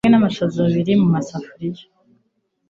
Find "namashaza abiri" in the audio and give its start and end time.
0.13-0.93